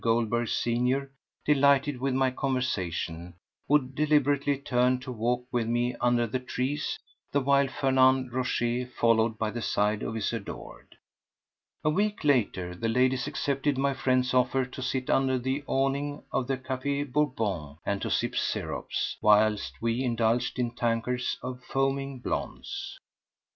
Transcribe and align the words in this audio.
Goldberg 0.03 0.47
senior, 0.47 1.11
delighted 1.45 2.01
with 2.01 2.15
my 2.15 2.31
conversation, 2.31 3.35
would 3.67 3.93
deliberately 3.93 4.57
turn 4.57 4.97
to 5.01 5.11
walk 5.11 5.45
with 5.51 5.67
me 5.67 5.93
under 6.01 6.25
the 6.25 6.39
trees 6.39 6.97
the 7.31 7.39
while 7.39 7.67
Fernand 7.67 8.33
Rochez 8.33 8.89
followed 8.95 9.37
by 9.37 9.51
the 9.51 9.61
side 9.61 10.01
of 10.01 10.15
his 10.15 10.33
adored. 10.33 10.97
A 11.83 11.91
week 11.91 12.23
later 12.23 12.73
the 12.73 12.89
ladies 12.89 13.27
accepted 13.27 13.77
my 13.77 13.93
friend's 13.93 14.33
offer 14.33 14.65
to 14.65 14.81
sit 14.81 15.07
under 15.07 15.37
the 15.37 15.63
awning 15.67 16.23
of 16.31 16.47
the 16.47 16.57
Café 16.57 17.05
Bourbon 17.05 17.77
and 17.85 18.01
to 18.01 18.09
sip 18.09 18.33
sirops, 18.35 19.17
whilst 19.21 19.79
we 19.83 20.01
indulged 20.01 20.57
in 20.57 20.71
tankards 20.71 21.37
of 21.43 21.63
foaming 21.63 22.17
"blondes." 22.21 22.97